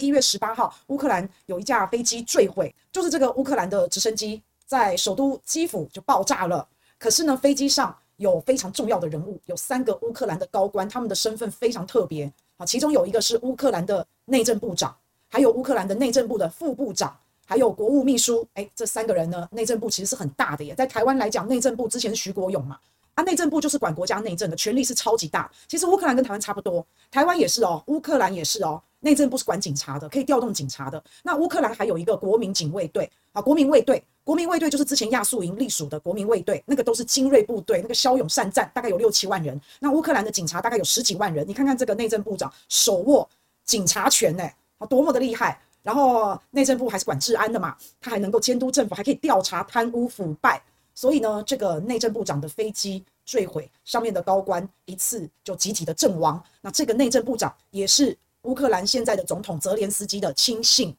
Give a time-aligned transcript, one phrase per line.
[0.00, 6.66] 一月十八号，乌克兰有一架飞机坠毁，就是这个乌克兰的直升机在首都基辅就爆炸了。
[6.98, 12.64] 可是呢，飞机上有非常重要的人物，有三个乌克兰的高官，他们的身份非常特别啊。
[12.64, 14.96] 其中有一个是乌克兰的内政部长，
[15.28, 18.46] 还有乌克兰的内政部的副部长，还有国务秘书。
[18.54, 20.74] 哎，这三个人呢，内政部其实是很大的耶。
[20.74, 22.78] 在台湾来讲，内政部之前是徐国勇嘛。
[23.20, 25.50] 啊，内政部就是管国家内政的，权力是超级大。
[25.68, 28.82] 其实乌克兰跟台湾差不多，台湾也是哦，乌克兰也是哦。
[29.00, 31.02] 内政部是管警察的，可以调动警察的。
[31.22, 39.58] 那乌克兰还有一个国民警卫队啊，国民卫队，国民卫队就是之前亚速营隶属的国民卫队，那个都是精锐部队，那个骁勇善战，大概有六七万人。
[39.80, 41.46] 那乌克兰的警察大概有十几万人。
[41.46, 43.28] 你看看这个内政部长手握
[43.64, 44.44] 警察权呢，
[44.78, 45.60] 啊，多么的厉害！
[45.82, 50.62] 然后内政部还是管治安的嘛，他还能够监督政府，还可以调查贪污腐败。
[50.92, 56.42] 所以呢，这个内政部长的飞机坠毁，上面的高官一次就集体的阵亡。
[56.60, 60.96] 那这个内政部长也是乌克兰现在的总统泽连斯基的亲信。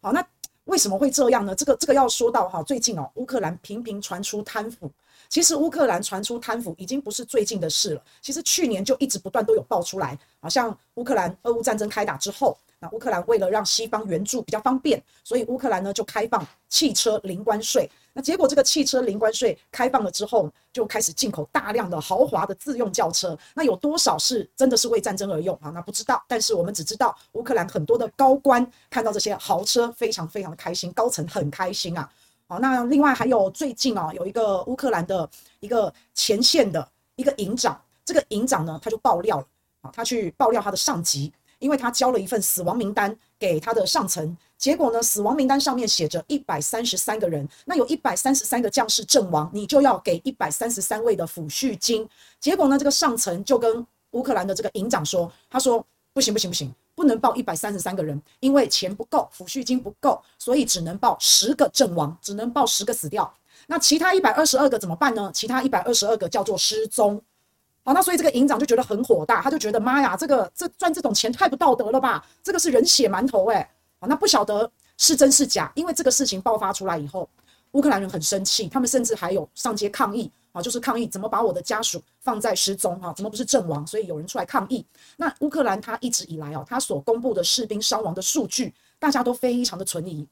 [0.00, 0.26] 好，那
[0.64, 1.54] 为什么会这样呢？
[1.54, 4.90] 这个这个要说到哈，最近哦，乌克兰频频传出贪腐。
[5.28, 10.18] 其实乌克兰传出贪腐已经不是最近的事了，其实去年就一直不断都有爆出来。
[10.40, 12.56] 好像乌克兰俄乌战争开打之后。
[12.92, 17.90] 乌克兰为了让西方援助比较方便，所以乌克兰呢就开放汽车零关税。
[18.12, 23.36] 那结果这个汽车零关税开放了之后，就开始进口大量的豪华的自用轿车。
[23.54, 25.70] 那有多少是真的是为战争而用啊？
[25.70, 26.24] 那不知道。
[26.28, 32.08] 但是我们只知道乌克兰很多的高官看到这些豪车，非常非常的开心，高层很开心啊。
[32.46, 39.46] 好，那另外还有最近啊，有一个乌克兰的一个前线的一个营长，这个营长呢他就爆料了
[39.80, 41.32] 啊，他去爆料他的上级。
[41.64, 52.06] 因为他交了一份死亡名单给他的上层，结果呢，死亡名单上面写着一百三十三个人，那有一百三十三个将士阵亡，你就要给一百三十三位的抚恤金。
[52.38, 63.34] 结果呢，这个上层就跟乌克兰的这个营长说，他说不行不行不行，不能报一百三十三个人，因为钱不够，抚恤金不够，所以只能报十个阵亡，只能报十个死掉。
[63.66, 65.30] 那其他一百二十二个怎么办呢？
[65.32, 67.22] 其他一百二十二个叫做失踪。
[67.86, 72.24] 好，那所以这个营长就觉得很火大，他就觉得妈呀，这个这赚这种钱太不道德了吧？
[72.42, 73.70] 这个是人血馒头哎！
[74.00, 77.28] 好，那不晓得是真是假，因为这个事情爆发出来以后，
[77.72, 83.86] 乌克兰人很生气，他们甚至还有上街抗议啊，就是抗议怎么把我的家属放在失踪啊，怎么不是阵亡？
[83.86, 84.82] 所以有人出来抗议。
[85.18, 90.26] 那乌克兰他一直以来哦，他所公布的士兵伤亡的数据，大家都非常的存疑，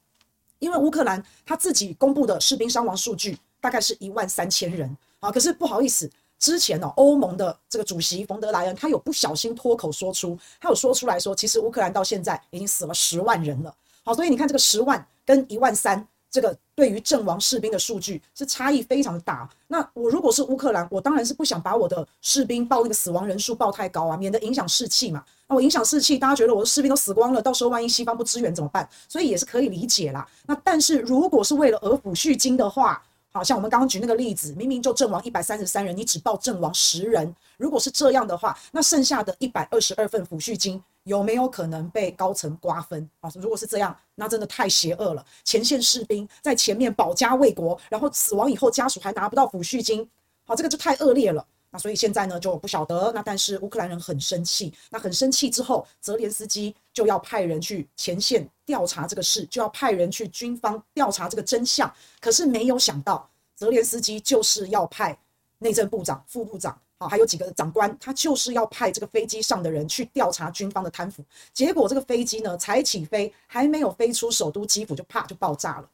[0.57, 6.09] 因为乌克兰他自己公布的士兵伤亡数据大概是一万三千人啊，可是不好意思。
[6.43, 13.73] 之前哦，欧盟的这个主席冯德莱恩，他有不小心脱口说出，他有说出来说，其实乌克兰到现在已经死了十万人了。
[14.03, 19.49] 好，所以你看这个十万跟一万三，这个对于阵亡士兵的数据是差异非常的大。
[19.69, 25.23] 那我如果是乌克兰，我当然是不想把我的士兵报那个死亡人数报太高啊，免得影响士气嘛。
[25.47, 28.85] 那我影响士气，大家觉得我的士兵都死光了，到时候万一西方不支援怎么办？
[29.07, 30.27] 所以也是可以理解啦。
[30.45, 33.01] 那但是如果是为了额抚恤金的话，
[33.33, 37.35] 好像我们刚刚举那个例子，明明就阵亡一百三十三人，你只报阵亡十人。
[37.57, 43.09] 如果是这样的话，那剩下的一百二十二份抚恤金有没有可能被高层瓜分？
[43.21, 45.25] 啊，如果是这样，那真的太邪恶了。
[45.43, 50.07] 前线士兵在前面保家卫国，然后死亡以后家属还拿不到抚恤金，
[50.45, 51.43] 好，这个就太恶劣了。
[51.73, 61.91] 那所以现在呢就不晓得，那但是乌克兰人很生气，那很生气之后，泽连斯基就要派人去前线调查这个事，就要派人去军方调查这个真相。
[62.21, 65.17] 可是没有想到，泽连斯基就是要派
[65.57, 71.25] 内政部长、副部长，好，还有几个长官，他就是要派这个飞机上的人去调查军方的贪腐。
[71.53, 75.89] 结果这个飞机呢才起飞，还没有飞出首都基辅，就啪就爆炸了，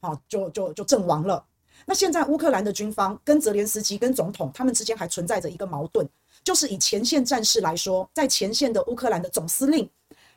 [0.00, 1.44] 好，就就就阵亡了。
[1.86, 6.08] 那现在乌克兰的军方跟泽连斯基跟总统他们之间还存在着一个矛盾，
[6.42, 9.88] 就是以前线战士来说，在前线的乌克兰的总司令，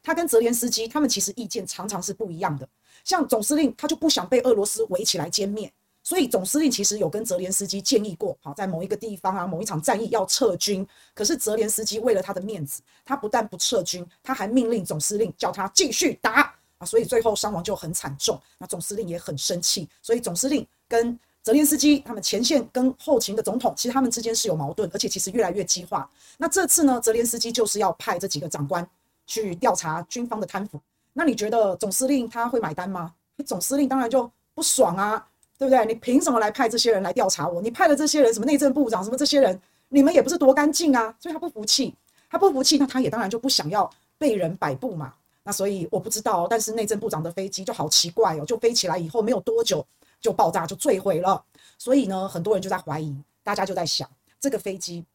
[0.03, 2.67] 他跟泽连斯基他们其实意见常常是不一样的。
[3.03, 5.71] 像总司令他就不想被俄罗斯围起来歼灭，
[6.03, 10.85] 所以总司令其实有跟泽连斯基建议过，好，在某一个地方啊，某一场战役要撤军。
[11.13, 18.39] 可是泽连斯基为了他的面子，他不但不撤军，他还命令总司令叫他继续打啊，所以最后伤亡就很惨重。
[18.57, 21.17] 那总司令也很生气，所以总司令跟
[21.47, 26.09] 泽连斯基他们前线跟后勤的总统，其实他们之间是有矛盾，而且其实越来越激化。
[26.37, 28.85] 那这次呢，泽连斯基就是要派这几个长官
[29.25, 30.77] 去调查军方的贪腐。
[31.13, 33.13] 那你觉得总司令他会买单吗？
[33.45, 35.25] 总司令当然就不爽啊，
[35.57, 35.85] 对不对？
[35.85, 37.61] 你凭什么来派这些人来调查我？
[37.61, 39.57] 你派的这些人，什么内政部长，什么这些人，
[39.87, 41.95] 你们也不是多干净啊，所以他不服气，
[42.29, 45.13] 他不服气，那他也当然就不想要被人摆布嘛。
[45.43, 49.87] 那所以我不知道，但是内政部长的飞机就好奇怪哦，就飞起来以后没有多久。
[50.19, 51.43] 就爆炸，就坠毁了，
[51.77, 54.09] 所以呢，很多人就在怀疑，大家就在想，
[54.39, 55.05] 这个飞机，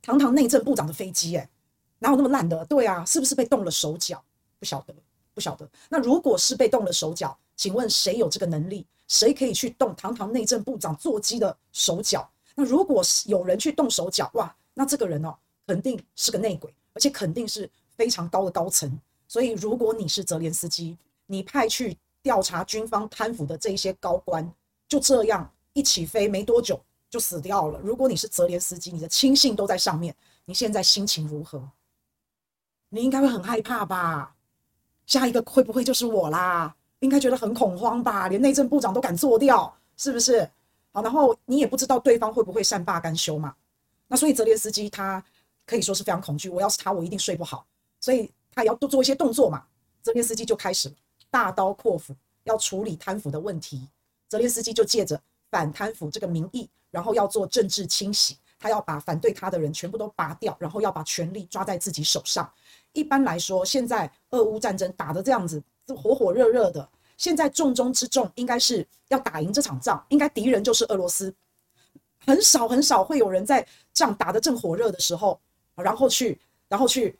[0.00, 1.48] 堂堂内政部长的飞机，诶，
[1.98, 2.64] 哪有那么烂的？
[2.66, 4.22] 对啊，是不是被动了手脚？
[4.58, 4.94] 不晓得。
[5.34, 5.66] 不晓得。
[5.88, 8.86] 那如果是被动了手脚，请问谁有这个能力？
[9.08, 12.30] 谁可以去动堂堂内政部长座机的手脚？
[12.54, 15.34] 那如果是有人去动手脚，哇，那这个人哦，
[15.66, 19.00] 肯定是个内鬼，而且肯定是非常高的高层。
[19.26, 24.50] 所以，如果你是泽连斯基，你派去调查军方贪腐的这一些高官，
[24.88, 26.80] 就这样一起飞，没多久
[27.10, 27.80] 就死掉了。
[27.82, 30.14] 如果你是泽连斯基，你的亲信都在上面，
[30.44, 31.62] 你现在心情如何？
[32.90, 34.34] 你应该会很害怕吧？
[35.06, 36.74] 下一个会不会就是我啦？
[37.00, 38.28] 应该觉得很恐慌吧？
[38.28, 40.48] 连内政部长都敢做掉，是不是？
[40.92, 43.54] 好，然后你也不知道对方会不会善罢甘休嘛？
[44.06, 45.24] 那所以泽连斯基他
[45.66, 46.48] 可以说是非常恐惧。
[46.48, 47.66] 我要是他，我一定睡不好。
[47.98, 49.64] 所以他也要多做一些动作嘛。
[50.02, 50.94] 泽连斯基就开始了
[51.32, 52.14] 大刀阔斧
[52.44, 53.88] 要处理贪腐的问题。
[54.28, 55.20] 泽连斯基就借着
[55.50, 62.48] 反贪腐这个名义，然后要做政治清洗，他要把反对他的人全部都拔掉，然后要把权力抓在自己手上。
[62.92, 66.86] 一般来说，现在俄乌战争打得这样子，火火热热的。
[67.16, 71.34] 现在重中之重应该是要打赢这场仗，应该敌人就是俄罗斯。
[72.24, 75.40] 很少很少会有人在仗打得正火热的时候，
[75.76, 77.18] 然后去然后去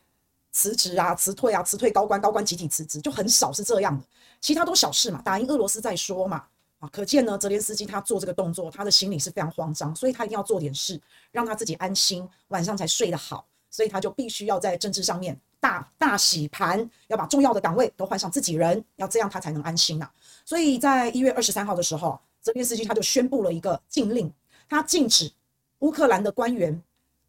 [0.52, 4.04] 辞职啊、辞退啊、辞退高官，高官集体辞职，就很少是这样的。
[4.40, 6.44] 其他都小事嘛，打赢俄罗斯再说嘛。
[6.78, 11.00] 啊，可见呢，泽连斯基他做这个动作，他的心里是非常慌张，所以他一定要做点事，
[11.30, 13.46] 让他自己安心，晚上才睡得好。
[13.70, 15.40] 所以他就必须要在政治上面。
[15.58, 20.12] 大大洗盘，要把重要的岗位都换上自己人，要这样他才能安心呐、啊。
[20.44, 24.30] 所以在一月二十三号的时候，泽连斯基他就宣布了一个禁令，
[24.68, 25.32] 他禁止
[25.78, 26.82] 乌克兰的官员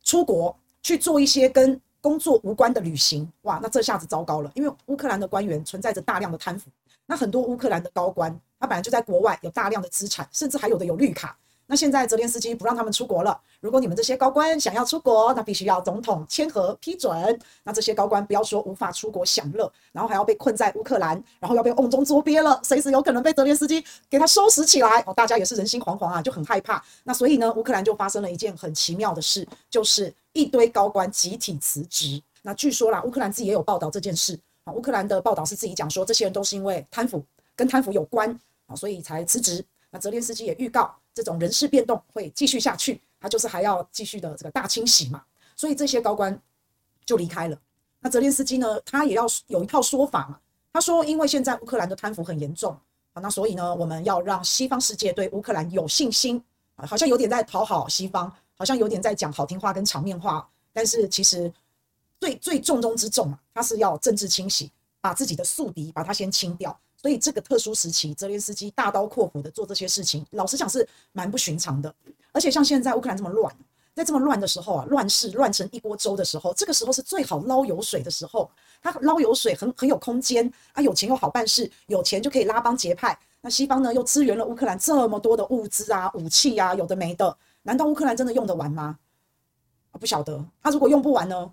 [0.04, 3.32] 出国去做一些跟工作无关的旅行。
[3.44, 6.70] 哇，那这下子糟糕了，因为乌克兰的官员存在着大量的贪腐，
[7.06, 11.38] 那很多乌克兰的高官他本来就在国外有大量的资产，甚至还有的有绿卡。
[11.66, 13.40] 那现在泽连斯基不让他们出国了。
[13.62, 17.40] 如果你们这些高官想要出国，那必须要总统签核批准。
[17.64, 25.02] 那这些高官不要说无法出国享乐，然后还要被困在乌克兰，然后要被瓮中捉鳖了，随时有可能被泽连斯基给他收拾起来。
[25.08, 26.84] 哦，大家也是人心惶惶啊，就很害怕。
[27.04, 32.22] 那所以呢，乌克兰就发生了一件很奇妙的事，就是一堆高官集体辞职。
[32.42, 34.38] 那据说啦，乌克兰自己也有报道这件事。
[34.66, 37.24] 啊，乌克兰的报道是自己讲说，这些人都是因为贪腐，
[37.56, 38.30] 跟贪腐有关
[38.68, 39.64] 啊，所以才辞职。
[39.90, 40.94] 那泽连斯基也预告。
[41.14, 45.24] 这种人事变动会继续下去，他就是还要继续的这个大清洗嘛，
[45.56, 46.40] 所以这些高官
[47.06, 47.58] 就离开了。
[48.00, 50.40] 那泽连斯基呢，他也要有一套说法嘛。
[50.74, 52.76] 他说，因为现在乌克兰的贪腐很严重
[53.14, 56.44] 啊，那所以呢，我们要让西方世界对乌克兰有信心
[56.76, 61.54] 啊，好像有点在讨好西方，好像有点在讲好听话跟场面话，但是其实
[62.20, 66.76] 最最重中之重啊，他是要政治清洗，把自己的宿敌把他先清掉。
[67.04, 71.94] 所以这个特殊时期，泽连斯基大刀阔斧的做这些事情，老实讲是蛮不寻常的。
[72.32, 73.54] 而且像现在乌克兰这么乱，
[73.94, 78.50] 在这么乱的时候啊，乱世乱成一锅粥的时候，这个时候是最好捞油水的时候。
[78.82, 83.20] 他捞油水很很有空间啊，有钱又好办事，有钱就可以拉帮结派。
[83.42, 88.98] 那西方呢又支援了乌克兰这么多的物资啊、武器啊，有的没的，难道乌克兰真的用得完吗？
[89.92, 90.42] 啊，不晓得。
[90.62, 91.52] 他如果用不完呢？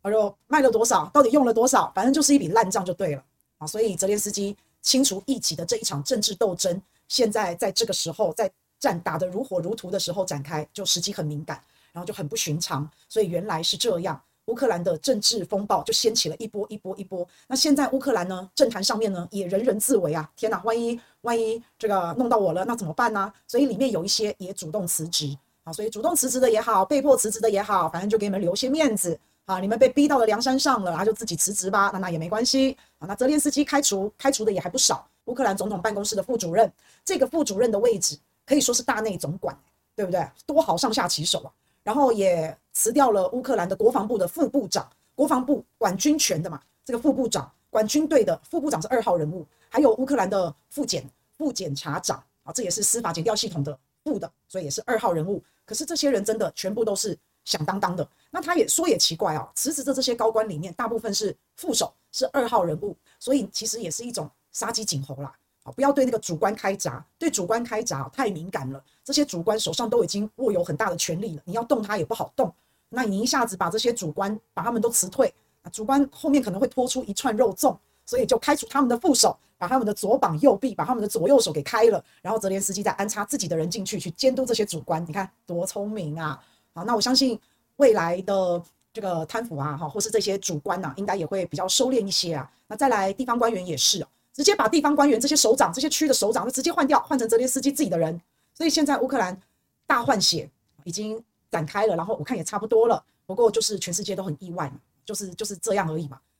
[0.00, 1.04] 哎呦，卖了多少？
[1.12, 1.92] 到底用了多少？
[1.94, 3.22] 反正就是一笔烂账就对了
[3.58, 3.66] 啊。
[3.66, 4.56] 所以泽连斯基。
[4.86, 8.48] 清除异己的这一场政治斗争，现在在这个时候，在
[8.78, 11.60] 战打得如火如荼的时候展开，就时机很敏感，
[11.92, 12.88] 然后就很不寻常。
[13.08, 17.26] 所以原来是这样，乌克兰的政治风暴就掀起了一波一波一波。
[17.48, 20.30] 那现在乌克兰呢，政坛上面呢也人人自危啊！
[20.36, 23.32] 天哪，万一万一这个弄到我了，那怎么办呢？
[23.48, 29.18] 所以里面有一些也主动辞职啊，所以主动辞职的也好，被迫辞职的也好，反正就给你们留些面子。
[29.46, 33.06] 啊，你们被逼到了梁山上了，然后就自己辞职吧，那那也没关系啊。
[33.06, 36.70] 那泽连斯基开除开除的也还不少，乌克兰总统办公室的副主任，
[37.04, 39.56] 这个副主任的位置可以说是大内总管，
[39.94, 40.28] 对不对？
[40.46, 41.52] 多好上下其手啊。
[41.84, 55.40] 然后也辞掉了乌克兰的国防部的副部长，国防部管军权的嘛，这个副部长管军队的副部长是二号人物，还有乌克兰的副检副检察长啊，这也是司法检调系统的部的，所以也是二号人物。
[55.64, 57.16] 可是这些人真的全部都是。
[57.46, 65.32] 响当当的，那他也说也奇怪哦，辞职的这些高官里面，大部分是副手，是二号人物，所以其实也是一种杀鸡儆猴啦。
[65.62, 68.82] 啊，不要对那个主官开闸，对主官开闸太敏感了。
[69.04, 72.52] 这些主官手上都已经握有很大的权力了，你要动他也不好动。
[72.88, 85.04] 那你一下子把这些主官把他们都辞退，啊，主官后面可能会拖出一串肉粽，所以就开除他们的副手，把他们的左膀右臂，把他们的左右手给开了，然后泽连斯基再安插自己的人进去，去监督这些主官。
[85.08, 86.42] 你看多聪明啊！
[86.76, 87.40] 好，那我相信
[87.76, 92.52] 未来的这个贪腐啊，哈，或是这些主官呐，应该也会比较收敛一些啊。
[92.66, 98.20] 那再来地方官员也是啊，直接把地方官员这些首长、这些区的首长就直接换掉，换成泽连斯基自己的人。
[98.52, 99.40] 所以现在乌克兰
[99.86, 100.50] 大换血
[100.84, 101.18] 已经
[101.50, 103.02] 展开了，然后我看也差不多了。
[103.24, 106.20] 不过就是全世界都很意外嘛，就是就是这样而已嘛。